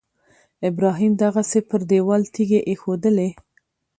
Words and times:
ابراهیم 0.69 1.11
دغسې 1.23 1.59
پر 1.69 1.81
دېوال 1.89 2.21
تیږې 2.33 2.59
ایښودلې. 2.69 3.29